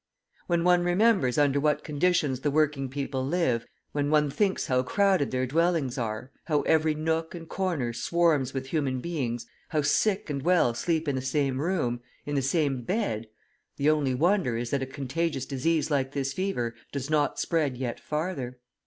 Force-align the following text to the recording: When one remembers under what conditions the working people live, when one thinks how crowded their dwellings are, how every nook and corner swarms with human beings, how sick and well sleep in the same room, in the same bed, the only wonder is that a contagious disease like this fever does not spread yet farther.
When 0.47 0.63
one 0.63 0.83
remembers 0.83 1.37
under 1.37 1.59
what 1.59 1.83
conditions 1.83 2.39
the 2.39 2.49
working 2.49 2.89
people 2.89 3.23
live, 3.23 3.67
when 3.91 4.09
one 4.09 4.31
thinks 4.31 4.65
how 4.65 4.81
crowded 4.81 5.29
their 5.29 5.45
dwellings 5.45 5.95
are, 5.95 6.31
how 6.45 6.61
every 6.61 6.95
nook 6.95 7.35
and 7.35 7.47
corner 7.47 7.93
swarms 7.93 8.51
with 8.51 8.69
human 8.69 8.99
beings, 8.99 9.45
how 9.69 9.83
sick 9.83 10.27
and 10.27 10.41
well 10.41 10.73
sleep 10.73 11.07
in 11.07 11.15
the 11.15 11.21
same 11.21 11.61
room, 11.61 12.01
in 12.25 12.33
the 12.33 12.41
same 12.41 12.81
bed, 12.81 13.27
the 13.77 13.91
only 13.91 14.15
wonder 14.15 14.57
is 14.57 14.71
that 14.71 14.81
a 14.81 14.87
contagious 14.87 15.45
disease 15.45 15.91
like 15.91 16.13
this 16.13 16.33
fever 16.33 16.73
does 16.91 17.11
not 17.11 17.37
spread 17.39 17.77
yet 17.77 17.99
farther. 17.99 18.57